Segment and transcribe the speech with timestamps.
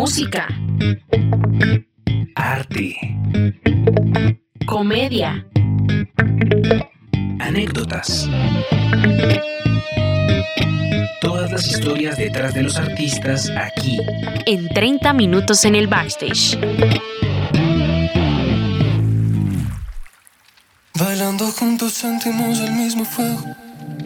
[0.00, 0.48] Música.
[2.34, 2.96] Arte.
[4.64, 5.46] Comedia.
[7.38, 8.26] Anécdotas.
[11.20, 13.98] Todas las historias detrás de los artistas aquí.
[14.46, 16.58] En 30 minutos en el backstage.
[20.94, 23.44] Bailando juntos sentimos el mismo fuego.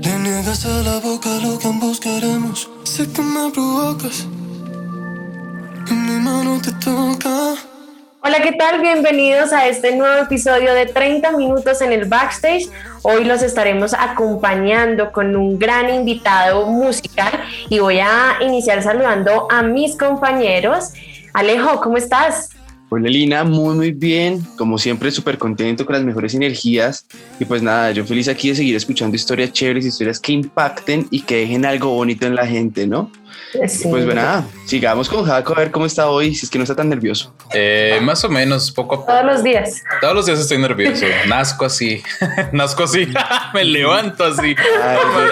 [0.03, 2.69] Le niegas a la boca lo que ambos queremos.
[2.83, 4.27] Sé que me provocas.
[8.21, 8.81] Hola, ¿qué tal?
[8.81, 12.69] Bienvenidos a este nuevo episodio de 30 minutos en el backstage.
[13.03, 17.33] Hoy los estaremos acompañando con un gran invitado musical
[17.69, 20.93] y voy a iniciar saludando a mis compañeros.
[21.35, 22.51] Alejo, ¿cómo estás?
[22.89, 27.07] Hola Lina, muy muy bien, como siempre súper contento con las mejores energías
[27.41, 31.23] y pues nada, yo feliz aquí de seguir escuchando historias chéveres, historias que impacten y
[31.23, 33.11] que dejen algo bonito en la gente, ¿no?
[33.69, 33.89] Sí.
[33.89, 36.65] Pues bueno, nada, sigamos con Jaco a ver cómo está hoy, si es que no
[36.65, 37.33] está tan nervioso.
[37.53, 39.13] Eh, más o menos, poco a poco.
[39.13, 39.83] Todos los días.
[40.01, 41.07] Todos los días estoy nervioso.
[41.29, 42.03] Nazco así,
[42.53, 43.07] nazco así,
[43.55, 44.57] me levanto así.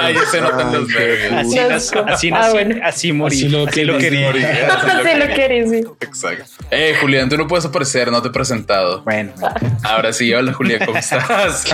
[0.01, 1.33] Ay, se notan los nervios.
[1.33, 2.77] Así, nací, así, Ah, bueno.
[2.85, 3.37] así morí.
[3.37, 4.31] Así lo así lo quería.
[4.33, 4.47] quería.
[4.47, 5.69] Morir, así lo quería.
[5.69, 5.85] sí.
[6.01, 6.45] Exacto.
[6.71, 9.03] Eh, Julián, tú no puedes aparecer, no te he presentado.
[9.03, 9.33] Bueno,
[9.83, 11.65] Ahora sí, hola Julián, ¿cómo estás?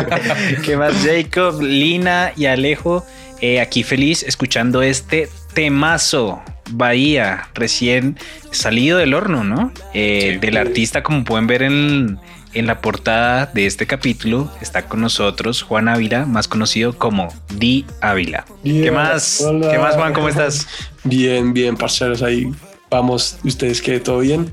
[0.64, 0.94] ¿qué más?
[1.04, 3.04] Jacob, Lina y Alejo,
[3.40, 6.40] eh, aquí feliz escuchando este temazo.
[6.70, 8.18] Bahía, recién
[8.50, 9.72] salido del horno, ¿no?
[9.94, 10.38] Eh, Sí.
[10.38, 12.18] Del artista, como pueden ver en,
[12.52, 17.86] en la portada de este capítulo, está con nosotros Juan Ávila, más conocido como Di
[18.02, 18.44] Ávila.
[18.62, 19.40] ¿Qué más?
[19.40, 19.70] hola.
[19.70, 20.12] ¿Qué más, Juan?
[20.12, 20.66] ¿Cómo estás?
[21.04, 22.50] Bien, bien, parceros, ahí
[22.90, 23.38] vamos.
[23.44, 23.98] ¿Ustedes qué?
[23.98, 24.52] ¿Todo bien?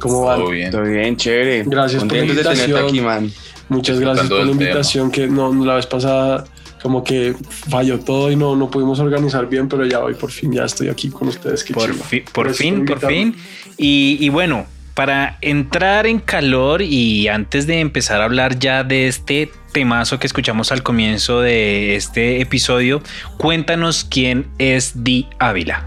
[0.00, 0.38] ¿Cómo van?
[0.38, 0.70] Todo bien.
[0.70, 1.62] Todo bien, chévere.
[1.64, 3.32] Gracias por la de tenerte aquí, man.
[3.70, 4.52] Muchas gracias por la tema.
[4.52, 6.44] invitación, que no, no, la vez pasada
[6.82, 10.52] como que falló todo y no, no pudimos organizar bien, pero ya hoy por fin
[10.52, 11.62] ya estoy aquí con ustedes.
[11.64, 13.36] Qué Por, fi- por fin, por fin.
[13.76, 19.06] Y, y bueno, para entrar en calor y antes de empezar a hablar ya de
[19.08, 23.02] este temazo que escuchamos al comienzo de este episodio,
[23.38, 25.86] cuéntanos quién es Di Ávila.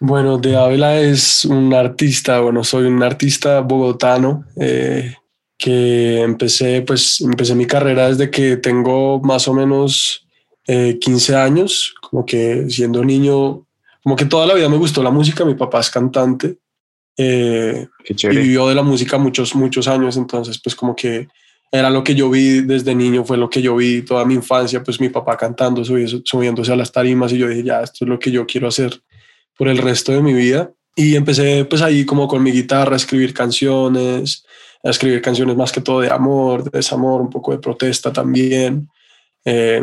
[0.00, 5.16] Bueno, De Ávila es un artista, bueno, soy un artista bogotano eh,
[5.58, 10.24] que empecé, pues, empecé mi carrera desde que tengo más o menos
[10.66, 13.66] eh, 15 años, como que siendo niño,
[14.02, 16.56] como que toda la vida me gustó la música, mi papá es cantante
[17.16, 21.26] eh, y vivió de la música muchos, muchos años, entonces pues como que
[21.72, 24.82] era lo que yo vi desde niño, fue lo que yo vi toda mi infancia,
[24.82, 28.08] pues mi papá cantando, subi- subiéndose a las tarimas y yo dije, ya, esto es
[28.08, 29.02] lo que yo quiero hacer
[29.56, 30.70] por el resto de mi vida.
[30.96, 34.44] Y empecé pues ahí como con mi guitarra a escribir canciones,
[34.84, 38.88] a escribir canciones más que todo de amor, de desamor, un poco de protesta también.
[39.44, 39.82] Eh,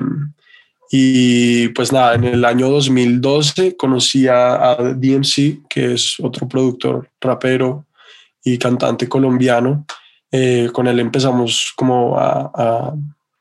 [0.92, 7.10] y pues nada, en el año 2012 conocí a, a DMC, que es otro productor,
[7.20, 7.86] rapero
[8.44, 9.86] y cantante colombiano.
[10.32, 12.94] Eh, con él empezamos como a, a-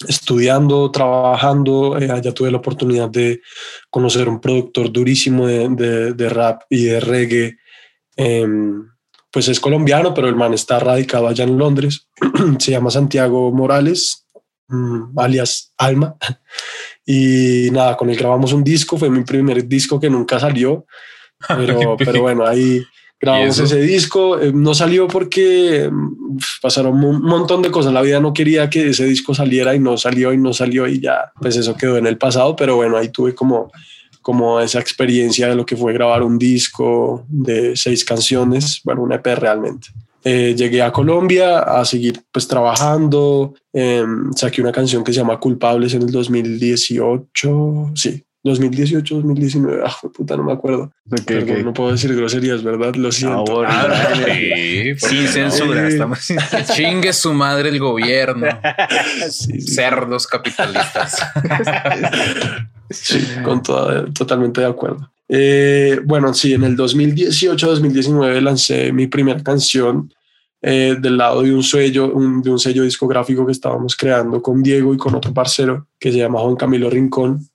[0.07, 1.97] estudiando, trabajando.
[1.97, 3.41] eh, allá tuve la oportunidad de
[3.89, 7.57] conocer un productor durísimo de, de- de rap y de reggae.
[8.17, 8.88] em,
[9.31, 12.07] pues es colombiano, pero el man está radicado allá en Londres.
[12.59, 14.27] Se llama Santiago Morales,
[14.67, 16.15] mm, alias Alma.
[17.06, 18.97] Y nada, con él grabamos un disco.
[18.97, 20.86] Fue mi primer disco que nunca salió.
[21.48, 22.83] Pero, pero bueno, ahí
[23.19, 24.39] grabamos ese disco.
[24.39, 27.94] Eh, no salió porque mm, pasaron un montón de cosas.
[27.94, 31.00] La vida no quería que ese disco saliera y no salió y no salió y
[31.00, 32.56] ya, pues eso quedó en el pasado.
[32.56, 33.72] Pero bueno, ahí tuve como,
[34.22, 39.12] como esa experiencia de lo que fue grabar un disco de seis canciones, bueno, un
[39.12, 39.89] EP realmente.
[40.24, 44.06] Eh, llegué a Colombia a seguir pues trabajando, eh,
[44.36, 50.12] saqué una canción que se llama Culpables en el 2018, sí, 2018, 2019, ah, fue
[50.12, 50.92] puta, no me acuerdo.
[51.10, 51.64] Ok, Perdón, ok.
[51.64, 52.94] no puedo decir groserías, ¿verdad?
[52.96, 53.44] Lo siento.
[53.46, 53.96] Por favor.
[53.96, 56.38] Sí, ¿por qué Sin censura, estamos sin
[56.74, 58.48] chingue su madre el gobierno.
[59.30, 61.22] Sí, sí, Cerdos capitalistas.
[62.94, 65.10] sí, con toda- totalmente de acuerdo.
[65.28, 70.13] Eh, bueno, sí, en el 2018-2019 lancé mi primera canción
[70.62, 74.94] eh, del lado de un sello, de un sello discográfico que estábamos creando con Diego
[74.94, 77.48] y con otro parcero que se llama Juan Camilo Rincón.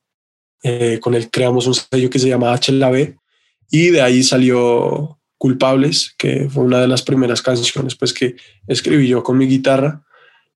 [0.63, 3.15] Eh, con él creamos un sello que se llama HLB
[3.71, 8.35] y de ahí salió Culpables, que fue una de las primeras canciones pues que
[8.67, 10.03] escribí yo con mi guitarra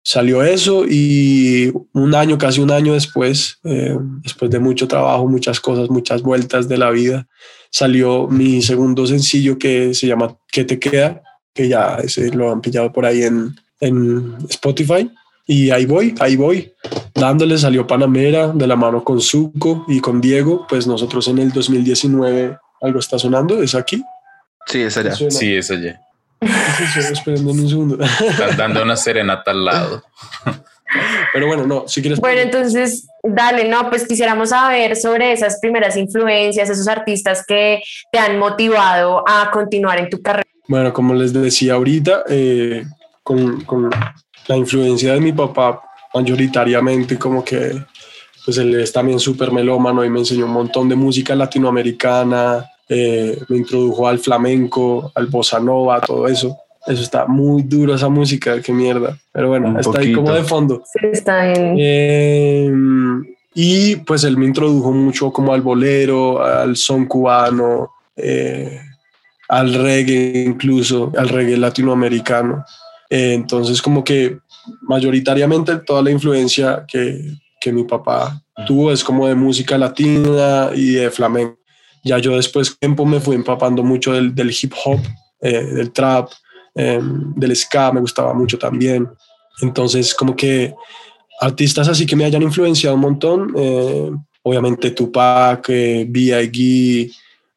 [0.02, 5.60] salió eso y un año, casi un año después, eh, después de mucho trabajo, muchas
[5.60, 7.28] cosas, muchas vueltas de la vida,
[7.70, 11.22] salió mi segundo sencillo que se llama ¿Qué te queda?
[11.54, 15.10] Que ya ese lo han pillado por ahí en, en Spotify.
[15.46, 16.72] Y ahí voy, ahí voy,
[17.14, 21.50] dándole, salió Panamera de la mano con Zuko y con Diego, pues nosotros en el
[21.50, 24.02] 2019, algo está sonando, es aquí.
[24.66, 25.14] Sí, es allá.
[25.16, 26.00] Sí, es allá
[26.96, 27.98] esperando un segundo.
[28.56, 30.02] dando una serenata al lado.
[31.32, 32.20] Pero bueno, no, si quieres.
[32.20, 38.18] Bueno, entonces, dale, no, pues quisiéramos saber sobre esas primeras influencias, esos artistas que te
[38.18, 40.46] han motivado a continuar en tu carrera.
[40.68, 42.84] Bueno, como les decía ahorita, eh,
[43.22, 43.90] con, con,
[44.48, 45.80] la influencia de mi papá,
[46.12, 47.80] mayoritariamente, como que
[48.44, 53.38] pues él es también súper melómano y me enseñó un montón de música latinoamericana, eh,
[53.48, 56.56] me introdujo al flamenco, al bossa nova, todo eso.
[56.86, 59.16] Eso está muy duro esa música, qué mierda.
[59.32, 60.82] Pero bueno, está ahí como de fondo.
[61.12, 61.76] está bien.
[61.78, 63.24] Em,
[63.54, 68.78] y pues él me introdujo mucho como al bolero, al son cubano, eh,
[69.48, 72.64] al reggae incluso, al reggae latinoamericano.
[73.08, 74.38] Eh, entonces como que
[74.82, 80.92] mayoritariamente toda la influencia que, que mi papá tuvo es como de música latina y
[80.92, 81.61] de flamenco.
[82.04, 85.00] Ya yo después tiempo me fui empapando mucho del, del hip hop,
[85.40, 86.30] eh, del trap,
[86.74, 89.08] em, del ska, me gustaba mucho también.
[89.60, 90.74] Entonces, como que
[91.40, 94.10] artistas así que me hayan influenciado un montón, eh,
[94.42, 97.10] obviamente Tupac, eh, B.I.G.,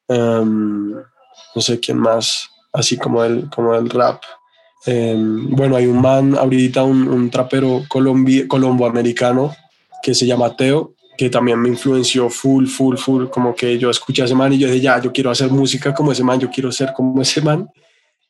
[0.08, 4.22] em, no sé quién más, así como el, como el rap.
[4.86, 9.56] Em, bueno, hay un man, ahorita un, un trapero colombo-americano
[10.04, 14.22] que se llama Teo, que también me influenció full, full, full, como que yo escuché
[14.22, 16.50] a ese man y yo dije, ya, yo quiero hacer música como ese man, yo
[16.50, 17.70] quiero ser como ese man.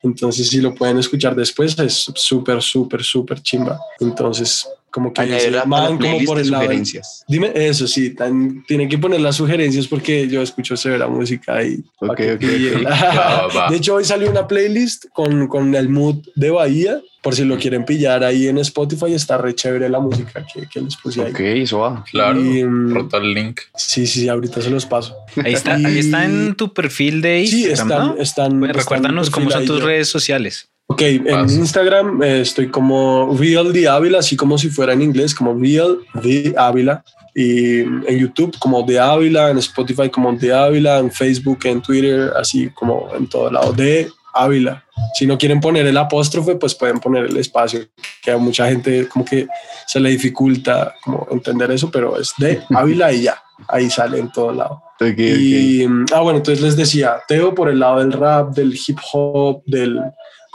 [0.02, 3.80] Entonces, si lo pueden escuchar después, es súper, súper, súper chimba.
[4.00, 6.64] Entonces, como que man, como por el lado.
[6.64, 7.26] Sugerencias.
[7.28, 11.84] Dime eso, sí, tan, tienen que poner las sugerencias porque yo escucho severa música y.
[12.00, 17.44] Okay, de hecho, hoy salió una playlist con, con el mood de Bahía por si
[17.44, 21.24] lo quieren pillar ahí en Spotify, está re chévere la música que, que les puse
[21.24, 21.32] ahí.
[21.32, 22.06] Ok, eso va.
[22.12, 23.62] Claro, mm, rota el link.
[23.76, 25.18] Sí, sí, ahorita se los paso.
[25.44, 28.16] Ahí está, ahí está en tu perfil de Instagram.
[28.16, 30.70] Sí, están, están, recuérdanos cómo son tus redes sociales.
[30.88, 35.34] Ok, en Instagram eh, estoy como Real de Ávila, así como si fuera en inglés,
[35.34, 37.04] como Real de Ávila.
[37.34, 42.32] Y en YouTube como de Ávila, en Spotify como de Ávila, en Facebook, en Twitter,
[42.40, 44.86] así como en todo lado de Ávila.
[45.16, 47.82] Si no quieren poner el apóstrofe, pues pueden poner el espacio,
[48.22, 49.48] que a mucha gente como que
[49.88, 54.32] se le dificulta como entender eso, pero es de Ávila y ya, ahí sale en
[54.32, 54.84] todo lado.
[55.00, 55.84] y,
[56.14, 60.00] ah, bueno, entonces les decía, Teo por el lado del rap, del hip hop, del,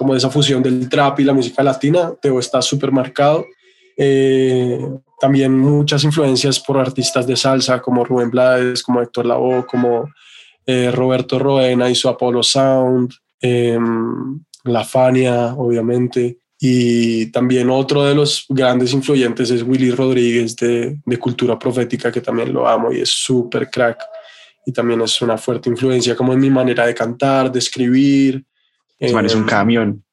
[0.00, 3.44] como esa fusión del trap y la música latina, Teo está súper marcado.
[3.99, 4.81] Eh,
[5.20, 10.08] también muchas influencias por artistas de salsa como Rubén Blades, como Héctor Lavoe, como
[10.64, 16.38] eh, Roberto Roena y su Apollo Sound, Em, la Fania, obviamente.
[16.59, 22.21] Y también otro de los grandes influyentes es Willy Rodríguez de, de Cultura Profética, que
[22.21, 23.99] también lo amo y es súper crack.
[24.66, 28.45] Y también es una fuerte influencia como en mi manera de cantar, de escribir.
[29.00, 30.04] Es un em, camión.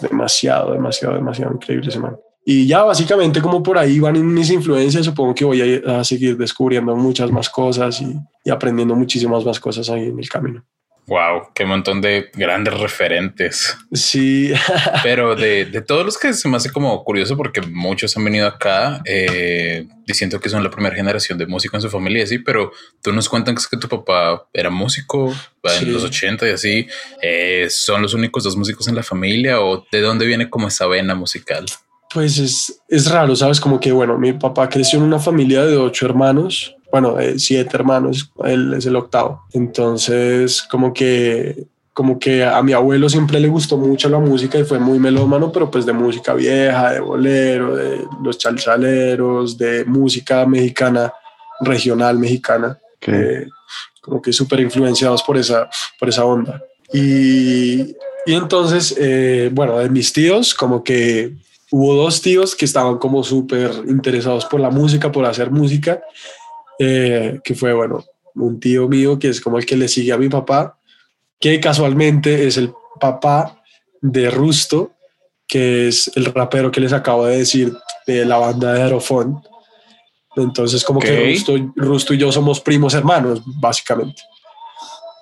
[0.00, 2.16] Demasiado, demasiado, demasiado increíble ese man.
[2.44, 6.36] Y ya básicamente como por ahí van mis influencias, supongo que voy a, a seguir
[6.38, 10.64] descubriendo muchas más cosas y, y aprendiendo muchísimas más cosas ahí en el camino.
[11.08, 13.74] Wow, qué montón de grandes referentes.
[13.94, 14.52] Sí.
[15.02, 18.46] Pero de, de, todos los que se me hace como curioso porque muchos han venido
[18.46, 22.72] acá eh, diciendo que son la primera generación de músico en su familia, sí, pero
[23.02, 25.34] tú nos cuentan que es que tu papá era músico
[25.80, 26.86] en los 80 y así.
[27.22, 30.86] Eh, ¿Son los únicos dos músicos en la familia o de dónde viene como esa
[30.86, 31.64] vena musical?
[32.12, 33.60] Pues es, es raro, ¿sabes?
[33.60, 37.76] Como que, bueno, mi papá creció en una familia de ocho hermanos bueno, eh, siete
[37.76, 39.42] hermanos, él es el octavo.
[39.52, 44.64] Entonces, como que, como que a mi abuelo siempre le gustó mucho la música y
[44.64, 50.46] fue muy melómano, pero pues de música vieja, de bolero, de los chalchaleros, de música
[50.46, 51.12] mexicana,
[51.60, 52.78] regional mexicana,
[54.00, 55.68] como que súper influenciados por esa,
[55.98, 56.62] por esa onda.
[56.92, 57.94] Y,
[58.26, 61.34] y entonces, eh, bueno, de mis tíos, como que
[61.70, 66.00] hubo dos tíos que estaban como súper interesados por la música, por hacer música,
[66.78, 68.04] eh, que fue, bueno,
[68.34, 70.78] un tío mío que es como el que le sigue a mi papá,
[71.40, 73.62] que casualmente es el papá
[74.00, 74.92] de Rusto,
[75.46, 77.72] que es el rapero que les acabo de decir
[78.06, 79.42] de la banda de Aerofón.
[80.36, 81.32] Entonces, como que.
[81.32, 84.22] Rusto, Rusto y yo somos primos hermanos, básicamente.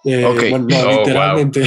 [0.04, 1.64] Eh, bueno, no, Oh, literalmente.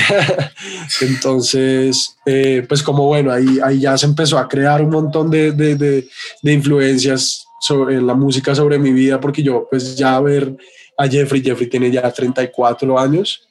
[1.01, 5.51] Entonces, eh, pues como bueno, ahí, ahí ya se empezó a crear un montón de,
[5.51, 6.07] de, de,
[6.41, 10.55] de influencias sobre la música sobre mi vida, porque yo pues ya ver
[10.97, 13.47] a Jeffrey, Jeffrey tiene ya 34 años,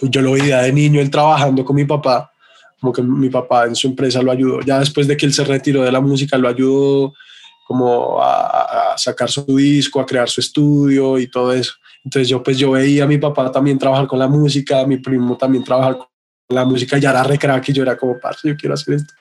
[0.00, 2.32] yo lo veía de niño, él trabajando con mi papá,
[2.80, 5.44] como que mi papá en su empresa lo ayudó, ya después de que él se
[5.44, 7.14] retiró de la música, lo ayudó
[7.66, 11.72] como a, a sacar su disco, a crear su estudio y todo eso.
[12.04, 14.98] Entonces yo pues yo veía a mi papá también trabajar con la música, a mi
[14.98, 16.08] primo también trabajar con
[16.48, 19.14] la música, ya era re crack y yo era como, parce, yo quiero hacer esto.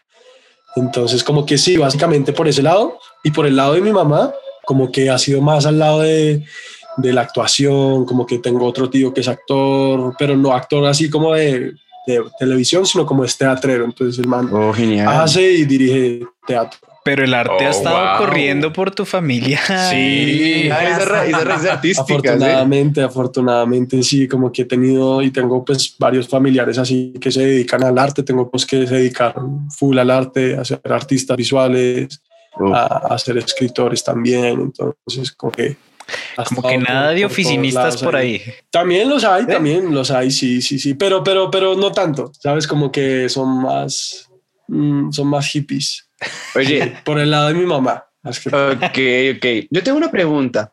[0.76, 4.34] Entonces como que sí, básicamente por ese lado y por el lado de mi mamá,
[4.66, 6.46] como que ha sido más al lado de,
[6.98, 11.10] de la actuación, como que tengo otro tío que es actor, pero no actor así
[11.10, 11.74] como de,
[12.08, 13.86] de televisión, sino como es teatrero.
[13.86, 14.74] Entonces el man Oh,
[15.08, 16.80] hace y dirige teatro.
[17.04, 18.18] Pero el arte Oh, ha estado wow.
[18.20, 19.60] corriendo por tu familia.
[19.90, 20.70] Sí.
[20.72, 22.06] Ah, esa ra- esa raíz artística.
[22.06, 22.14] ¿sí?
[22.14, 27.44] Afortunadamente, afortunadamente sí, como que he tenido y tengo pues varios familiares así que se
[27.46, 32.22] dedican al arte, tengo pues que se dedicaron full al arte, a ser artistas visuales,
[32.54, 32.74] Oh.
[32.76, 35.78] a, a ser escritores también, entonces como que...
[36.50, 38.42] Como que nada por- de por oficinistas lados por ahí.
[38.70, 42.68] También los hay, también los hay, sí, sí, sí, pero, pero, pero no tanto, ¿sabes?
[42.68, 44.28] Como que son más,
[44.68, 46.10] mm, son más hippies.
[46.56, 48.06] Oye, Por el lado de mi mamá.
[48.24, 49.00] ok,
[49.36, 49.46] ok.
[49.70, 50.72] Yo tengo una pregunta.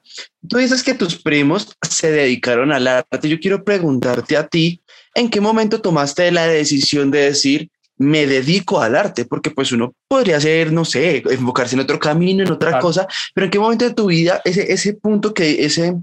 [0.49, 3.29] Tú dices que tus primos se dedicaron al arte.
[3.29, 4.83] Yo quiero preguntarte a ti,
[5.15, 9.25] ¿en qué momento tomaste la decisión de decir, me dedico al arte?
[9.25, 12.83] Porque pues uno podría ser, no sé, enfocarse en otro camino, en otra Claro.
[12.83, 15.95] cosa, pero ¿en qué momento de tu vida, ese, ese punto que, ese,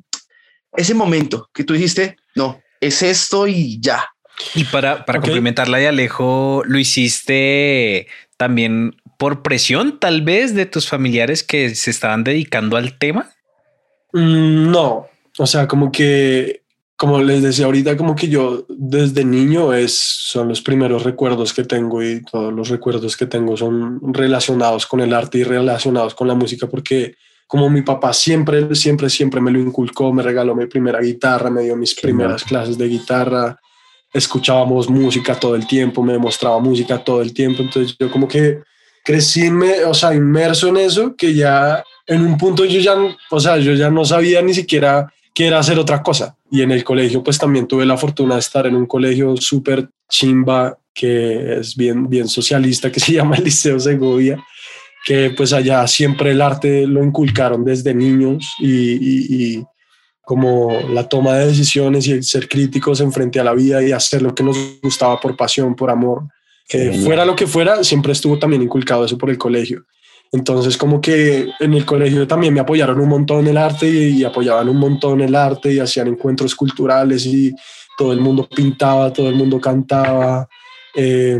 [0.75, 4.05] ese momento que tú dijiste, no, es esto y ya?
[4.55, 5.25] Y para, para Ok.
[5.25, 11.91] complementarla de Alejo, ¿lo hiciste también por presión, tal vez, de tus familiares que se
[11.91, 13.31] estaban dedicando al tema?
[14.13, 15.07] Mm, No,
[15.37, 16.63] o sea, como que,
[16.95, 21.63] como les decía ahorita, como que yo desde niño es, son los primeros recuerdos que
[21.63, 26.27] tengo y todos los recuerdos que tengo son relacionados con el arte y relacionados con
[26.27, 27.15] la música porque
[27.47, 31.61] como mi papá siempre, siempre, siempre me lo inculcó, me regaló mi primera guitarra, me
[31.61, 33.59] dio mis primeras clases de guitarra,
[34.13, 38.61] escuchábamos música todo el tiempo, me mostraba música todo el tiempo, entonces yo como que
[39.05, 39.49] crecí,
[39.87, 42.95] o sea, inmerso en eso, que ya en un punto yo ya,
[43.31, 46.35] o sea, yo ya no sabía ni siquiera qué era hacer otra cosa.
[46.51, 49.89] Y en el colegio, pues también tuve la fortuna de estar en un colegio súper
[50.09, 54.43] chimba, que es bien, bien socialista, que se llama el Liceo Segovia,
[55.05, 59.27] que pues allá siempre el arte lo inculcaron desde niños y, y-
[59.59, 59.65] y
[60.21, 63.91] como la toma de decisiones y el ser críticos en frente a la vida y
[63.91, 66.23] hacer lo que nos gustaba por pasión, por amor,
[66.67, 67.03] que Genial.
[67.03, 69.85] fuera lo que fuera, siempre estuvo también inculcado eso por el colegio.
[70.31, 74.17] Entonces, como que en el colegio también me apoyaron un montón en el arte y,
[74.17, 77.53] y apoyaban un montón el arte y hacían encuentros culturales y
[77.97, 80.47] todo el mundo pintaba, todo el mundo cantaba,
[80.95, 81.39] eh,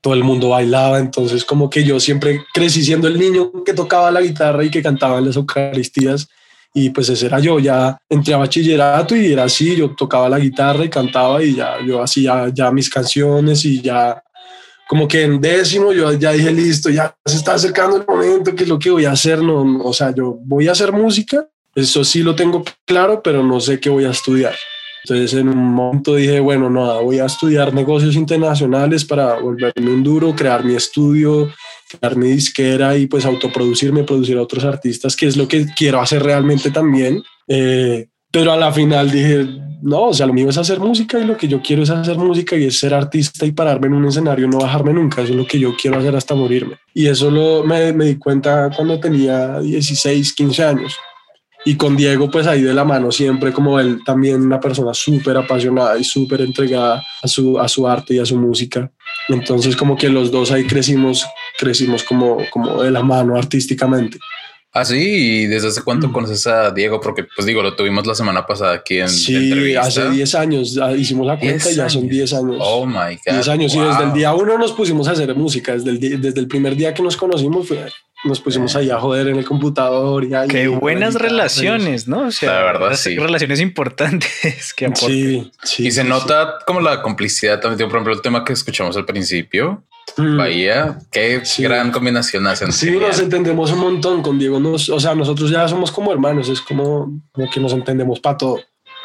[0.00, 0.98] todo el mundo bailaba.
[0.98, 4.82] Entonces, como que yo siempre crecí siendo el niño que tocaba la guitarra y que
[4.82, 6.28] cantaba en las Eucaristías.
[6.74, 10.38] Y pues ese era yo, ya entré a bachillerato y era así, yo tocaba la
[10.38, 14.22] guitarra y cantaba y ya yo hacía ya mis canciones y ya
[14.88, 18.62] como que en décimo yo ya dije listo, ya se está acercando el momento, que
[18.64, 21.48] es lo que voy a hacer, no, no, o sea, yo voy a hacer música,
[21.74, 24.54] eso sí lo tengo claro, pero no sé qué voy a estudiar.
[25.04, 30.02] Entonces en un momento dije, bueno, nada, voy a estudiar negocios internacionales para volverme un
[30.02, 31.52] duro, crear mi estudio,
[31.88, 36.00] crear mi disquera y pues autoproducirme, producir a otros artistas, que es lo que quiero
[36.00, 37.22] hacer realmente también.
[37.46, 39.46] Eh, pero a la final dije,
[39.80, 42.18] no, o sea, lo mío es hacer música y lo que yo quiero es hacer
[42.18, 45.38] música y es ser artista y pararme en un escenario, no bajarme nunca, eso es
[45.38, 46.76] lo que yo quiero hacer hasta morirme.
[46.92, 50.94] Y eso lo, me, me di cuenta cuando tenía 16, 15 años.
[51.64, 55.38] Y con Diego, pues ahí de la mano, siempre como él, también una persona súper
[55.38, 58.92] apasionada y súper entregada a su, a su arte y a su música.
[59.30, 61.26] Entonces como que los dos ahí crecimos,
[61.58, 64.18] crecimos como, como de la mano artísticamente.
[64.78, 68.14] Ah, sí, y desde hace cuánto conoces a Diego, porque pues digo, lo tuvimos la
[68.14, 69.80] semana pasada aquí en Sí, entrevista.
[69.80, 72.10] hace 10 años hicimos la cuenta 10 y ya son años.
[72.12, 72.56] 10 años.
[72.60, 73.32] Oh my God.
[73.32, 76.40] 10 años y desde el día uno nos pusimos a hacer música, desde el, desde
[76.40, 77.86] el primer día que nos conocimos fue-
[78.24, 80.24] nos pusimos ahí a joder en el computador.
[80.24, 82.26] Y ahí, Qué buenas relaciones, ¿no?
[82.26, 83.16] O sea, La verdad, sí.
[83.16, 85.08] relaciones importantes que aportan.
[85.10, 85.86] Sí, sí.
[85.86, 87.88] Y se sí, nota como la complicidad también.
[87.88, 89.72] Por ejemplo, el tema que escuchamos al principio.
[89.72, 89.95] Mm.
[90.16, 91.62] Bahía, qué Sí.
[91.62, 92.72] gran combinación hacen.
[92.72, 93.08] Sí, Genial.
[93.08, 94.58] nos entendemos un montón con Diego.
[94.60, 98.36] Nos, o sea, nosotros ya somos como hermanos, es como, como que nos entendemos para
[98.38, 98.60] todo.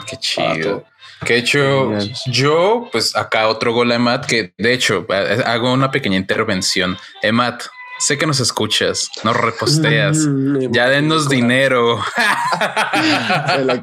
[0.07, 0.83] Qué chido.
[1.25, 1.91] Que de hecho,
[2.27, 5.05] yo, pues acá otro gol a Emat, que de hecho
[5.45, 6.97] hago una pequeña intervención.
[7.21, 7.63] Emat,
[8.01, 10.17] Sé que nos escuchas, nos reposteas.
[10.31, 11.99] Mm, ya denos dinero.
[12.17, 13.75] la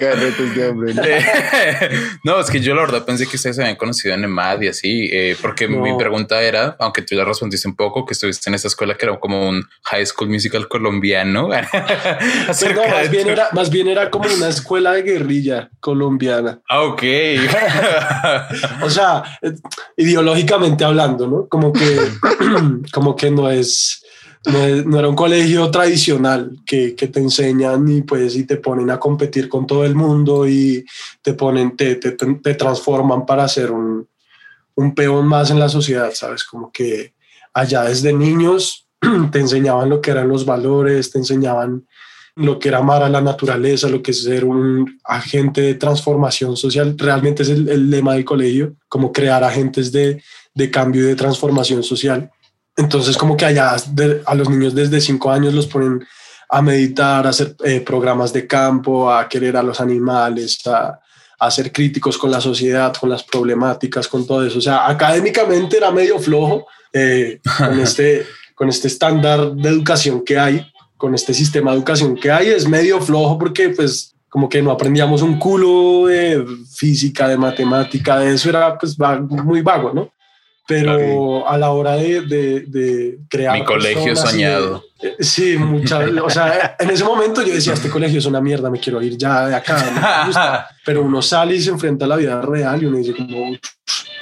[2.25, 4.69] no, es que yo la verdad pensé que ustedes se habían conocido en EMAD y
[4.69, 8.55] así, eh, porque mi pregunta era, aunque tú ya respondiste un poco, que estuviste en
[8.55, 11.49] esta escuela que era como un high school musical colombiano.
[11.49, 16.61] Pues no, más, bien era, más bien era como una escuela de guerrilla colombiana.
[16.69, 17.03] Ah, ok.
[18.83, 19.53] o sea, eh,
[19.97, 21.49] ideológicamente hablando, ¿no?
[21.49, 21.99] Como que,
[22.93, 24.03] como que no es
[24.47, 29.49] no, era un colegio tradicional que, te enseñan y pues y te ponen a competir
[29.49, 30.85] con todo el mundo y
[31.23, 34.07] te ponen, te, transforman para ser un,
[34.95, 36.45] peón más en la sociedad, ¿sabes?
[36.45, 37.15] Como que
[37.53, 38.87] allá desde niños
[39.33, 41.87] te enseñaban lo que eran los valores, te enseñaban
[42.37, 46.57] lo que era amar a la naturaleza, lo que es ser un agente de transformación
[46.57, 46.95] social.
[46.97, 50.23] Realmente es el, lema del colegio, como crear agentes de,
[50.55, 52.31] de, cambio y de transformación social.
[52.79, 53.75] Entonces, como que allá
[54.25, 56.07] a los niños desde cinco años los ponen
[56.49, 61.01] a meditar, a hacer eh, programas de campo, a querer a los animales, a,
[61.41, 64.59] a, ser críticos con la sociedad, con las problemáticas, con todo eso.
[64.59, 70.39] O sea, académicamente era medio flojo eh, con, este, con este estándar de educación que
[70.39, 70.65] hay,
[70.97, 74.71] con este sistema de educación que hay, es medio flojo porque pues como que no
[74.71, 80.13] aprendíamos un culo de física, de matemática, de eso era pues muy vago, ¿no?
[80.69, 83.59] Pero a la hora de, de, crear...
[83.59, 84.85] Mi colegio soñado.
[85.19, 88.79] Sí, mucha, o sea, en ese momento yo decía, este colegio es una mierda, me
[88.79, 90.69] quiero ir ya de acá.
[90.85, 93.57] pero uno sale y se enfrenta a la vida real y uno dice como,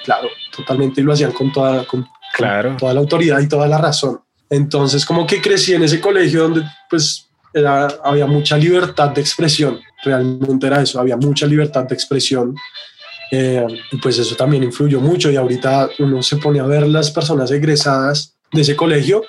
[0.04, 2.76] claro, totalmente, y lo hacían con toda, con, claro.
[2.78, 4.20] toda la autoridad y toda la razón.
[4.48, 9.80] Entonces, como que crecí en ese colegio donde pues era, había mucha libertad de expresión,
[10.04, 12.54] realmente era eso, había mucha libertad de expresión
[13.30, 13.66] eh,
[14.00, 18.36] pues eso también influyó mucho y ahorita uno se pone a ver las personas egresadas
[18.52, 19.22] de ese colegio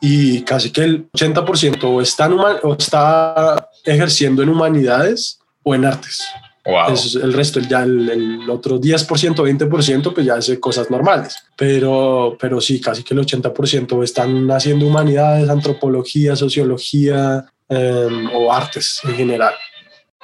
[0.00, 6.22] y casi que el 80% está, o está ejerciendo en humanidades o en artes.
[6.64, 6.94] Wow.
[7.22, 11.36] el resto, ya el, otro 10%, 20%, pues ya hace cosas normales.
[11.56, 19.00] Pero, pero sí, casi que el 80% están haciendo humanidades, antropología, sociología em, o artes
[19.04, 19.54] en general.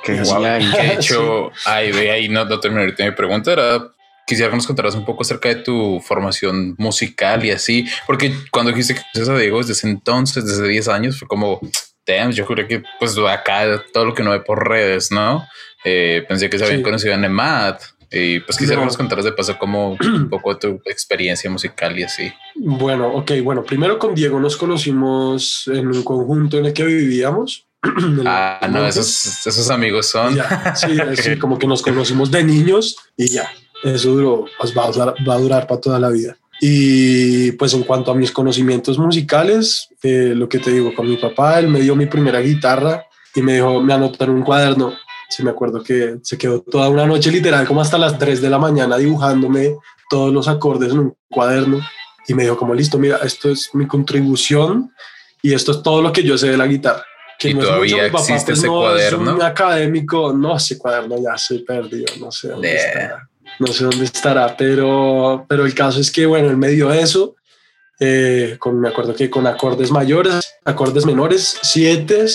[0.05, 3.91] Que, de hecho, ahí, ahí no, no terminé mi pregunta, era
[4.27, 8.71] quisiera que nos contaras un poco acerca de tu formación musical y así, porque cuando
[8.71, 11.61] dijiste que conoces a Diego desde entonces, desde 10 años, fue como,
[12.07, 15.47] damn, yo creo que pues acá todo lo que no ve por redes, ¿no?
[15.85, 17.77] Eh, pensé que se habían conocido en EMAD
[18.11, 22.05] y pues quisiera que nos contaras de paso como un poco tu experiencia musical y
[22.05, 22.33] así.
[22.55, 27.67] Bueno, ok, bueno, primero con Diego nos conocimos en un conjunto en el que vivíamos
[28.27, 30.39] ah, no, esos, esos amigos son.
[31.17, 33.51] sí, como que nos conocimos de niños y ya,
[33.83, 36.37] eso duró, pues va, a durar, va a durar para toda la vida.
[36.61, 41.17] Y pues en cuanto a mis conocimientos musicales, eh, lo que te digo, con mi
[41.17, 44.95] papá, él me dio mi primera guitarra y me dijo, me anotó en un cuaderno.
[45.29, 48.51] Sí, me acuerdo que se quedó toda una noche literal, como hasta las 3 de
[48.51, 49.75] la mañana, dibujándome
[50.09, 51.81] todos los acordes en un cuaderno.
[52.29, 54.93] Y me dijo, como listo, mira, esto es mi contribución
[55.43, 57.05] y esto es todo lo que yo sé de la guitarra
[57.43, 59.31] y todavía existe ese cuaderno.
[59.31, 63.29] Es un académico, no, ese cuaderno ya se perdió, no sé dónde estará.
[63.59, 67.37] No sé dónde estará, pero, pero el caso es que, bueno, en medio de eso,
[68.01, 72.27] eh, con, me acuerdo que con acordes mayores, acordes menores, siete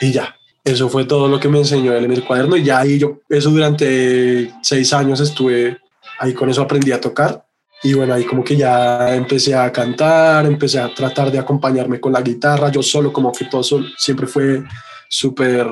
[0.00, 0.34] y ya.
[0.64, 3.20] Eso fue todo lo que me enseñó él en el cuaderno y ya ahí yo,
[3.28, 5.78] eso durante seis años estuve
[6.18, 7.47] ahí con eso aprendí a tocar
[7.82, 12.12] y bueno, ahí como que ya empecé a cantar, empecé a tratar de acompañarme con
[12.12, 13.62] la guitarra, yo solo como que todo
[13.96, 14.64] siempre fue
[15.08, 15.66] súper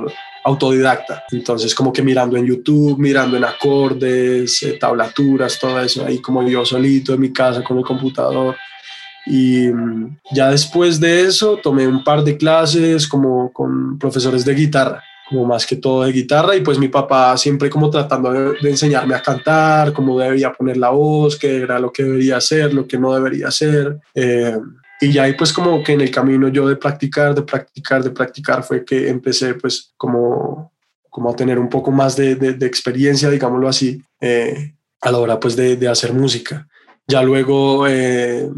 [0.44, 6.20] autodidacta, entonces como que mirando en YouTube, mirando en acordes, eh, tablaturas, todo eso, ahí
[6.20, 8.56] como yo solito en mi casa con el computador.
[9.28, 14.54] Y mm, ya después de eso tomé un par de clases como con profesores de
[14.54, 18.70] guitarra como más que todo de guitarra y pues mi papá siempre como tratando de,
[18.70, 22.86] enseñarme a cantar, cómo debería poner la voz, qué era lo que debería hacer, lo
[22.86, 23.98] que no debería hacer.
[24.14, 24.56] Eh,
[25.00, 28.10] y ya ahí pues como que en el camino yo de practicar, de practicar, de
[28.10, 30.72] practicar fue que empecé pues como,
[31.10, 35.40] como a tener un poco más de, de, experiencia, digámoslo así, eh, a la hora
[35.40, 36.68] pues de, de hacer música.
[37.08, 37.86] Ya luego...
[37.88, 38.48] Eh,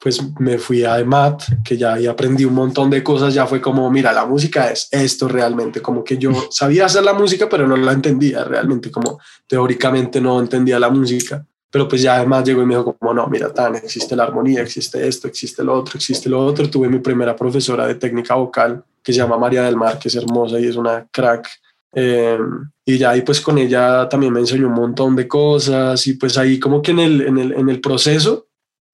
[0.00, 3.60] pues me fui a EMAT, que ya ahí aprendí un montón de cosas, ya fue
[3.60, 7.68] como, mira, la música es esto realmente, como que yo sabía hacer la música, pero
[7.68, 12.62] no la entendía realmente, como teóricamente no entendía la música, pero pues ya además llegó
[12.62, 15.98] y me dijo como, no, mira, tan, existe la armonía, existe esto, existe lo otro,
[15.98, 19.76] existe lo otro, tuve mi primera profesora de técnica vocal, que se llama María del
[19.76, 21.46] Mar, que es hermosa y es una crack,
[21.92, 22.38] Eh,
[22.86, 26.38] y ya ahí pues con ella también me enseñó un montón de cosas y pues
[26.38, 28.49] ahí como que en el, en el, en el proceso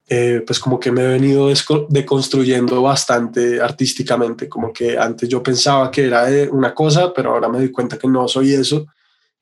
[0.09, 1.49] eh, pues como que me he venido
[1.89, 7.59] deconstruyendo bastante artísticamente, como que antes yo pensaba que era una cosa, pero ahora me
[7.59, 8.87] doy cuenta que no soy eso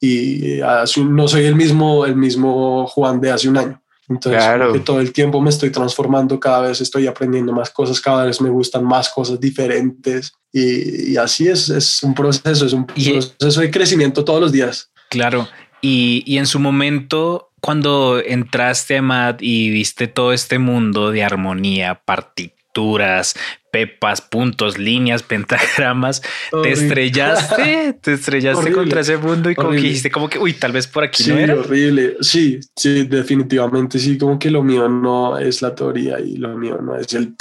[0.01, 0.61] y
[1.07, 3.81] no soy el mismo, el mismo Juan de hace un año.
[4.09, 8.27] Entonces, que todo el tiempo me estoy transformando, cada vez estoy aprendiendo más cosas, cada
[8.27, 13.61] vez me gustan más cosas diferentes y, así es, es un proceso, es un proceso
[13.61, 14.91] de crecimiento todos los días.
[15.09, 15.49] Claro,
[15.81, 21.25] y, y en su momento cuando entraste a MAD y viste todo este mundo de
[21.25, 23.35] armonía, partituras,
[23.73, 26.21] pepas, puntos, líneas, pentagramas,
[26.63, 30.73] te estrellaste, te estrellaste contra ese mundo y como que dijiste como que, uy, tal
[30.73, 31.55] vez por aquí no era.
[31.55, 32.19] horrible.
[32.21, 36.79] Sí, sí, definitivamente sí, como que lo mío no es la teoría y lo mío
[36.83, 37.35] no es el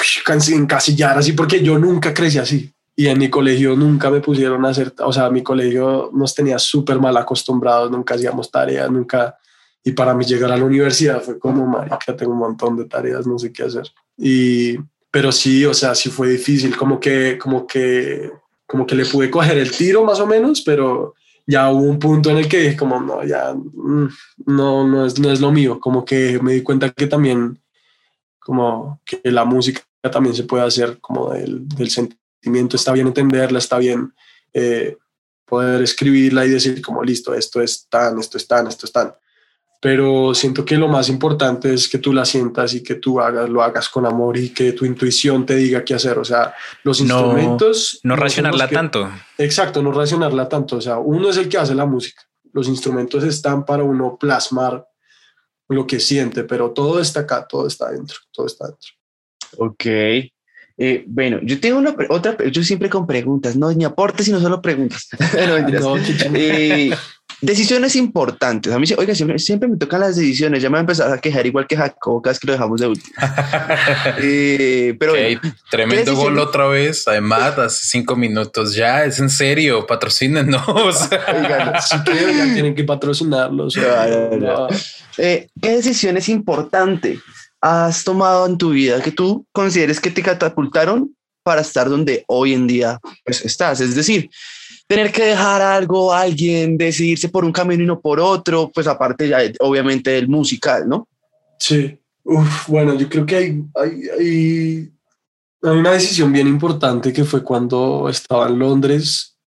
[0.53, 2.71] encasillar así, porque yo nunca crecí así.
[2.95, 6.57] Y en mi colegio nunca me pusieron a hacer, o sea, mi colegio nos tenía
[6.59, 9.37] súper mal acostumbrados, nunca hacíamos tareas, nunca
[9.83, 13.27] y para mí llegar a la universidad fue como, marica, tengo un montón de tareas,
[13.27, 13.91] no sé qué hacer.
[14.17, 14.77] Y,
[15.11, 18.31] pero sí, o sea, sí fue difícil, como que, como que,
[18.65, 21.15] como que le pude coger el tiro más o menos, pero
[21.45, 24.07] ya hubo un punto en el que dije como, no, ya, mm,
[24.45, 27.59] no, no es, no es lo mío, como que me di cuenta que también,
[28.39, 33.59] como que la música también se puede hacer como del, del sentimiento, está bien entenderla,
[33.59, 34.13] está bien
[34.53, 34.97] eh,
[35.45, 39.13] poder escribirla y decir como, listo, esto es tan, esto es tan, esto es tan
[39.83, 43.49] pero siento que lo más importante es que tú la sientas y que tú hagas,
[43.49, 46.17] lo hagas con amor y que tu intuición te diga qué hacer.
[46.17, 47.99] O sea, los instrumentos...
[48.01, 49.11] No racionarla tanto.
[49.37, 50.77] Exacto, no racionarla tanto.
[50.77, 52.21] O sea, uno es el que hace la música.
[52.53, 54.87] Los instrumentos están para uno plasmar
[55.67, 58.91] lo que siente, pero todo está acá, todo está dentro, todo está dentro.
[59.57, 59.85] Ok.
[60.77, 64.61] Eh, bueno, yo tengo una otra, yo siempre con preguntas, no ni aportes, sino solo
[64.61, 65.09] preguntas.
[65.81, 65.97] no,
[66.35, 66.95] eh,
[67.43, 68.71] Decisiones importantes.
[68.71, 70.63] A mí, oiga, siempre, siempre me tocan las decisiones.
[70.63, 72.87] Ya me voy a empezar a quejar igual que Jacob, cada que lo dejamos de
[72.87, 73.13] último.
[74.17, 75.13] eh, pero
[75.69, 77.05] tremendo gol otra vez.
[77.05, 79.03] Además, hace cinco minutos ya.
[79.03, 79.85] Es en serio.
[79.85, 80.65] Patrocínenos.
[80.69, 83.77] Oigan, si ya tienen que patrocinarlos.
[85.17, 87.19] Eh, ¿Qué decisión es importante
[87.59, 92.53] has tomado en tu vida que tú consideres que te catapultaron para estar donde hoy
[92.53, 93.81] en día pues, estás?
[93.81, 94.29] Es decir,
[94.95, 98.87] tener que dejar algo a alguien, decidirse por un camino y no por otro, pues
[98.87, 101.07] aparte ya obviamente del musical, ¿no?
[101.57, 101.97] Sí,
[102.67, 104.91] bueno, yo creo que hay, hay, hay,
[105.61, 109.37] una decisión bien importante que fue cuando estaba en Londres,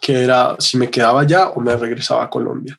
[0.00, 2.78] que era si me quedaba allá o me regresaba a Colombia.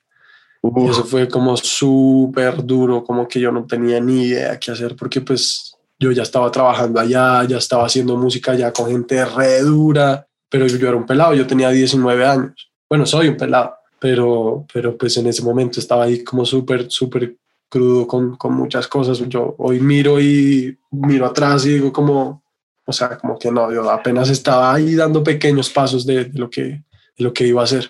[0.75, 4.95] Y eso fue como súper duro, como que yo no tenía ni idea qué hacer,
[4.95, 9.61] porque pues yo ya estaba trabajando allá, ya estaba haciendo música allá con gente re
[9.61, 12.71] dura pero yo, era un pelado, yo tenía 19 años.
[12.89, 17.35] Bueno, soy un pelado, pero, pero pues en ese momento estaba ahí como súper, súper
[17.69, 19.19] crudo con, con, muchas cosas.
[19.27, 22.43] Yo hoy miro y miro atrás y digo como,
[22.85, 26.83] o sea, como que no, yo apenas estaba ahí dando pequeños pasos de, lo, que,
[27.17, 27.89] lo que iba a hacer.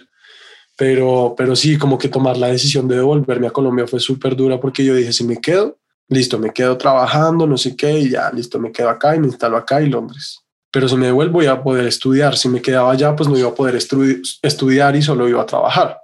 [0.75, 4.59] Pero, pero sí, como que tomar la decisión de devolverme a Colombia fue súper dura
[4.59, 8.31] porque yo dije, si me quedo, listo, me quedo trabajando, no sé qué, y ya,
[8.31, 10.43] listo, me quedo acá y me instalo acá y Londres
[10.77, 12.37] pero si me devuelvo iba a poder estudiar.
[12.37, 15.99] Si me quedaba allá, pues no iba a poder estudiar y solo iba a trabajar.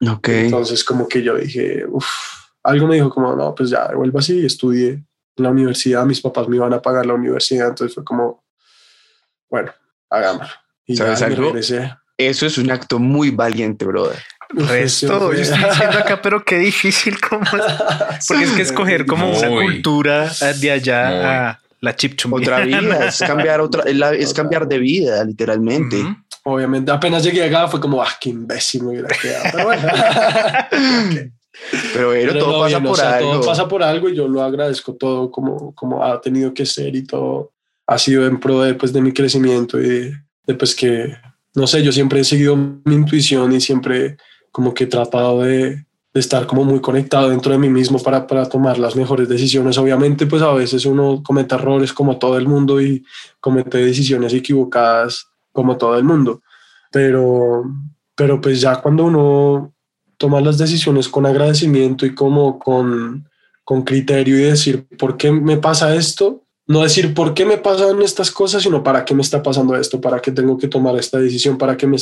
[0.00, 0.28] Ok.
[0.28, 2.06] Entonces como que yo dije, uff,
[2.62, 5.04] algo me dijo como, no, pues ya devuelvo así, estudié en
[5.36, 8.42] la universidad, mis papás me iban a pagar la universidad, entonces fue como,
[9.50, 9.72] bueno,
[10.08, 10.54] hagámoslo.
[10.86, 11.52] Y ¿Sabes algo?
[12.16, 14.22] Eso es un acto muy valiente, brother.
[14.48, 17.44] Resto, yo estoy diciendo acá, pero qué difícil como
[18.28, 23.18] porque es que escoger como una cultura de allá a la chip Otra vida, es
[23.26, 25.96] cambiar, otra, es, cambiar de vida, literalmente.
[26.44, 29.44] Obviamente, apenas llegué acá fue como, ah, qué imbécil me hubiera quedado.
[29.52, 29.88] Pero bueno.
[31.92, 33.32] Pero, todo pasa por algo.
[33.32, 36.94] Todo pasa por algo y yo lo agradezco todo como, como ha tenido que ser
[36.94, 37.52] y todo
[37.86, 40.12] ha sido en pro de, pues, de mi crecimiento y
[40.46, 41.16] de, pues, que,
[41.54, 44.16] no sé, yo siempre he seguido mi intuición y siempre
[44.52, 45.84] como que he tratado de,
[46.20, 49.78] estar como muy conectado dentro de mí mismo para, para, tomar las mejores decisiones.
[49.78, 53.04] Obviamente, pues a veces uno comete errores como todo el mundo y
[53.40, 56.42] comete decisiones equivocadas como todo el mundo.
[56.90, 57.64] Pero,
[58.14, 59.72] pero pues ya cuando uno
[60.16, 63.28] toma las decisiones con agradecimiento y como con,
[63.64, 66.42] con criterio y decir, ¿por qué me pasa esto?
[66.66, 70.00] No decir por qué me pasan estas cosas, sino para qué me está pasando esto,
[70.00, 71.96] para qué tengo que tomar esta decisión, para qué, me,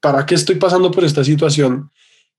[0.00, 1.90] para qué estoy pasando por esta situación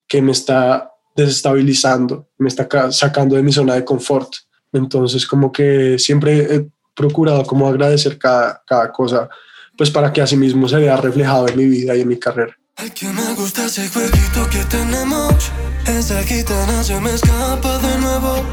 [0.07, 4.29] que me está desestabilizando, me está sacando de mi zona de confort.
[4.73, 9.29] Entonces, como que siempre he procurado como agradecer cada, cada cosa,
[9.77, 12.55] pues para que así mismo se vea reflejado en mi vida y en mi carrera.
[12.77, 15.51] Ay, que me gusta ese jueguito que tenemos.
[15.85, 18.43] Esa gitana se me escapa de nuevo.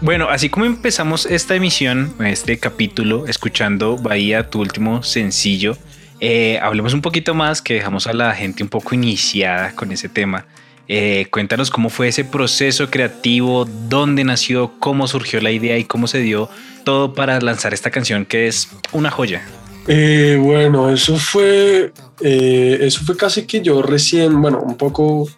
[0.00, 5.76] Bueno, así como empezamos esta emisión, este capítulo, escuchando Bahía, tu último sencillo,
[6.20, 10.08] eh, hablemos un poquito más, que dejamos a la gente un poco iniciada con ese
[10.08, 10.46] tema.
[10.88, 16.06] Eh, cuéntanos cómo fue ese proceso creativo, dónde nació, cómo surgió la idea y cómo
[16.06, 16.48] se dio
[16.84, 19.42] todo para lanzar esta canción que es una joya.
[19.88, 25.28] Eh, bueno, eso fue, eh, eso fue casi que yo recién, bueno, un poco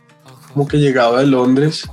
[0.53, 1.89] como que llegaba de Londres,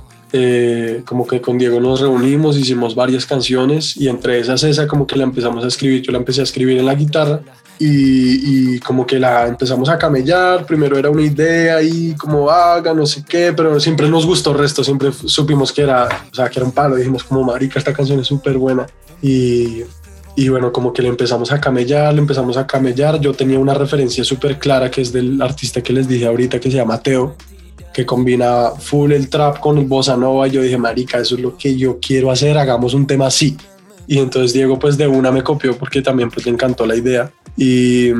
[1.06, 5.16] como que con Diego nos reunimos, hicimos varias canciones y entre esas esa como que
[5.16, 7.40] la empezamos a escribir, yo la empecé a escribir en la guitarra
[7.78, 12.94] y, y como que la empezamos a camellar, primero era una idea y como haga,
[12.94, 16.48] no sé qué, pero siempre nos gustó el resto, siempre supimos que era, o sea,
[16.48, 18.86] que era un palo, dijimos como marica, esta canción es súper buena
[19.22, 19.82] y,
[20.38, 23.18] y bueno, como que le empezamos a camellar, le empezamos a camellar.
[23.20, 26.70] Yo tenía una referencia súper clara que es del artista que les dije ahorita que
[26.70, 27.36] se llama Teo,
[27.92, 30.46] que combina full el trap con el bossa nova.
[30.46, 33.56] Y yo dije, marica, eso es lo que yo quiero hacer, hagamos un tema así.
[34.06, 37.32] Y entonces Diego pues de una me copió porque también pues le encantó la idea.
[37.56, 38.10] Y,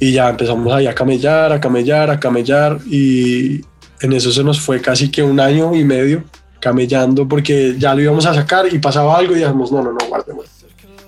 [0.00, 2.78] y ya empezamos ahí a camellar, a camellar, a camellar.
[2.86, 3.64] Y
[4.00, 6.24] en eso se nos fue casi que un año y medio
[6.60, 9.98] camellando porque ya lo íbamos a sacar y pasaba algo y dijimos, no, no, no,
[10.08, 10.51] guardemos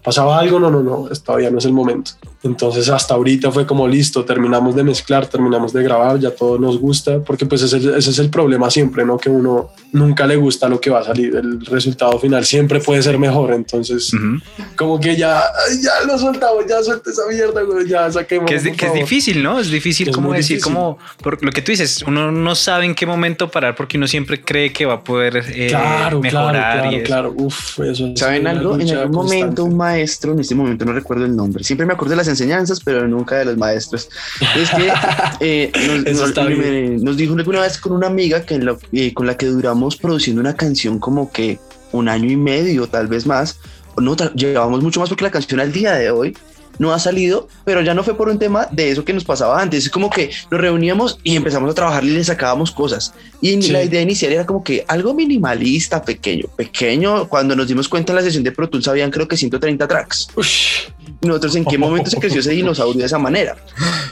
[0.04, 2.12] pasaba algo, no, no, no, todavía no es el momento.
[2.42, 6.78] Entonces hasta ahorita fue como listo, terminamos de mezclar, terminamos de grabar, ya todo nos
[6.78, 9.16] gusta, porque pues ese, ese, es el problema siempre, ¿no?
[9.16, 13.02] Que uno nunca le gusta lo que va a salir, el resultado final siempre puede
[13.02, 14.42] ser mejor, entonces uh -huh.
[14.76, 15.42] como que ya,
[15.82, 18.50] ya lo soltamos, ya suelte esa mierda, ya saquemos.
[18.50, 19.58] Que es, que es difícil, ¿no?
[19.58, 20.74] Es difícil es como decir, difícil.
[20.74, 24.06] como por lo que tú dices, uno no sabe en qué momento parar porque uno
[24.06, 26.80] siempre cree que va a poder eh, claro, mejorar.
[26.80, 27.46] Claro, y claro, claro.
[27.46, 28.78] Uf, eso ¿Saben algo?
[28.78, 32.10] En algún momento un maestro, en este momento no recuerdo el nombre, siempre me acuerdo
[32.10, 34.08] de las enseñanzas, pero nunca de los maestros.
[34.56, 34.92] Es que
[35.40, 35.72] eh,
[36.12, 39.36] nos, nos, me, nos, dijo alguna vez con una amiga que lo, eh, con la
[39.36, 41.58] que duramos produciendo una canción como que
[41.92, 43.58] un año y medio, tal vez más,
[43.96, 46.36] no, llevábamos mucho más porque la canción al día de hoy
[46.78, 49.60] no ha salido, pero ya no fue por un tema de eso que nos pasaba
[49.60, 49.84] antes.
[49.84, 53.14] Es como que nos reuníamos y empezamos a trabajar y le sacábamos cosas.
[53.40, 53.72] Y sí.
[53.72, 57.28] la idea inicial era como que algo minimalista, pequeño, pequeño.
[57.28, 60.28] Cuando nos dimos cuenta en la sesión de Pro Tools habían creo que 130 tracks.
[60.36, 60.88] Ush.
[61.20, 63.56] Nosotros en qué momento se creció ese dinosaurio de esa manera.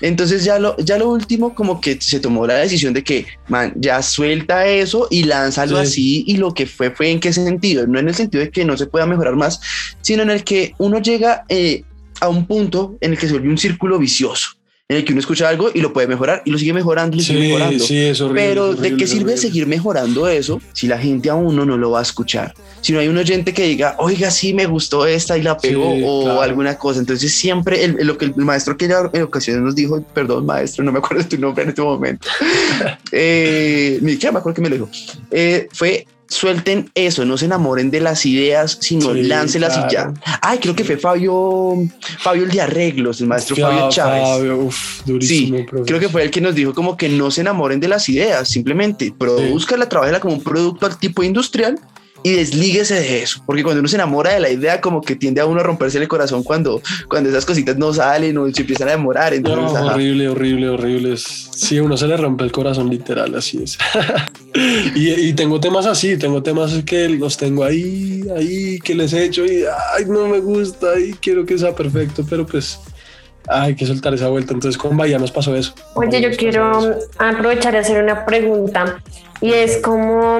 [0.01, 3.72] Entonces ya lo, ya lo último como que se tomó la decisión de que, man,
[3.77, 5.83] ya suelta eso y lánzalo sí.
[5.83, 6.25] así.
[6.27, 7.87] Y lo que fue fue en qué sentido.
[7.87, 9.61] No en el sentido de que no se pueda mejorar más,
[10.01, 11.85] sino en el que uno llega eh,
[12.22, 14.50] a un punto en el que se vuelve un círculo vicioso
[14.88, 17.20] en el que uno escucha algo y lo puede mejorar y lo sigue mejorando y
[17.20, 17.85] lo sí, sigue mejorando.
[17.85, 21.35] Sí, es horrible, Pero horrible, ¿de qué sirve seguir mejorando eso si la gente a
[21.35, 22.54] uno no lo va a escuchar?
[22.82, 25.94] Si no hay un oyente que diga, oiga, sí, me gustó esta y la pegó
[25.94, 26.42] Sí, o claro.
[26.42, 27.00] alguna cosa.
[27.00, 30.85] Entonces siempre el, lo que el maestro que ya en ocasiones nos dijo, perdón maestro,
[30.85, 32.28] no me acuerdo de tu nombre en este momento,
[33.12, 34.90] eh, ni siquiera me acuerdo que me lo dijo,
[35.30, 40.12] eh, fue suelten eso, no se enamoren de las ideas, sino Sí, láncelas y ya.
[40.40, 41.75] Ay, creo que fue Fabio,
[42.18, 44.23] Fabio el de arreglos, el maestro Fabio Chávez.
[44.23, 45.87] Fabio, uf, durísimo, Sí, profesor.
[45.87, 48.49] creo que fue el que nos dijo como que no se enamoren de las ideas,
[48.49, 51.79] simplemente produzcanla, trabajela como un producto al tipo industrial
[52.22, 55.40] y deslíguese de eso, porque cuando uno se enamora de la idea como que tiende
[55.40, 58.88] a uno a romperse el corazón cuando, cuando esas cositas no salen o se empiezan
[58.88, 59.35] a demorar.
[59.35, 61.16] Entonces, horrible, horrible, horrible.
[61.16, 63.78] Sí, uno se le rompe el corazón literal, así es.
[64.94, 69.24] y, y tengo temas así, tengo temas que los tengo ahí, ahí, que les he
[69.24, 72.78] hecho y ay, no me gusta y quiero que sea perfecto, pero pues
[73.48, 74.52] hay que soltar esa vuelta.
[74.52, 75.74] Entonces con Bahía nos pasó eso.
[75.94, 76.98] Oye, yo quiero eso.
[77.18, 79.02] aprovechar de hacer una pregunta
[79.42, 80.38] y es como,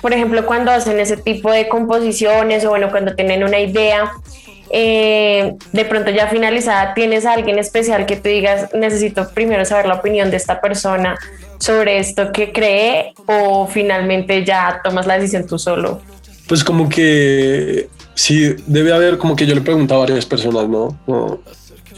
[0.00, 4.10] por ejemplo, cuando hacen ese tipo de composiciones o bueno, cuando tienen una idea,
[4.70, 9.86] eh, de pronto ya finalizada, ¿tienes a alguien especial que tú digas, necesito primero saber
[9.86, 11.16] la opinión de esta persona
[11.58, 16.00] sobre esto que cree o finalmente ya tomas la decisión tú solo?
[16.48, 20.98] Pues como que sí, debe haber como que yo le pregunto a varias personas, ¿no?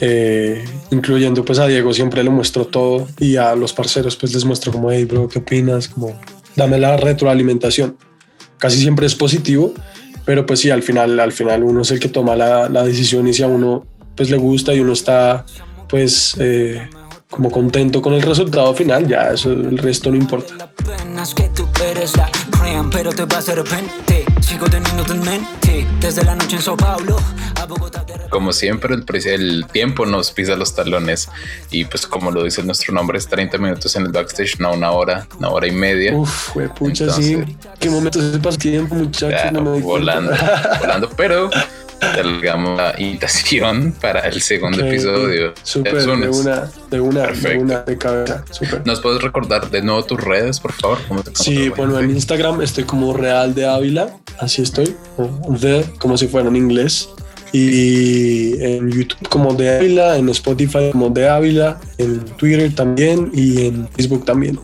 [0.01, 4.45] Eh, incluyendo pues a Diego siempre le muestro todo y a los parceros pues les
[4.45, 5.89] muestro como, hey bro, ¿qué opinas?
[5.89, 6.19] Como,
[6.57, 7.97] dame la retroalimentación.
[8.59, 9.75] Casi siempre es positivo,
[10.25, 13.27] pero pues sí, al final, al final uno es el que toma la, la decisión
[13.29, 15.45] y si a uno pues le gusta y uno está
[15.89, 16.89] pues eh,
[17.31, 20.71] como contento con el resultado final, ya eso el resto no importa.
[28.31, 31.29] Como siempre, el, el tiempo nos pisa los talones
[31.71, 34.91] y pues como lo dice nuestro nombre, es 30 minutos en el backstage, no una
[34.91, 36.15] hora, una hora y media.
[36.17, 37.35] Uf, güey, pucha, sí.
[37.35, 39.41] Entonces- ¿Qué momento se pasa el tiempo, muchachos?
[39.41, 40.33] Claro, no volando,
[40.81, 41.51] volando, pero
[42.01, 45.55] Salgamos la invitación para el segundo Ok, episodio.
[45.63, 48.45] Súper, El de una, de una, de una, de cabeza.
[48.51, 48.87] Súper.
[48.87, 50.99] ¿Nos puedes recordar de nuevo tus redes, por favor?
[51.09, 52.11] ¿Cómo te Sí, bueno, en?
[52.11, 54.95] Instagram estoy como Real de Ávila, así estoy,
[55.61, 57.09] The, como si fuera en inglés.
[57.57, 63.67] Y en YouTube como de Ávila, en Spotify como de Ávila, en Twitter también y
[63.67, 64.59] en Facebook también.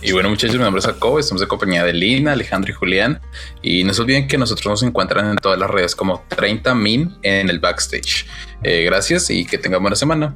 [0.00, 3.20] Y bueno, muchachos, mi nombre es Jacobo, estamos en compañía de Lina, Alejandro y Julián.
[3.60, 7.14] Y no se olviden que nosotros nos encuentran en todas las redes como 30 min
[7.22, 8.24] en el backstage.
[8.62, 10.34] Eh, gracias y que tengan buena semana.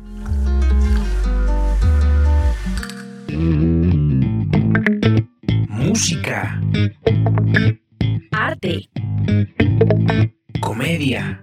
[5.71, 6.61] Música,
[8.31, 8.91] Arte,
[10.61, 11.43] comedia,